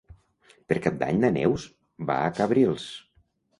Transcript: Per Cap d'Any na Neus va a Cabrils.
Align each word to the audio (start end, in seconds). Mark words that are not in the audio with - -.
Per 0.71 0.77
Cap 0.85 0.97
d'Any 1.03 1.19
na 1.25 1.31
Neus 1.37 1.67
va 2.11 2.19
a 2.31 2.35
Cabrils. 2.41 2.91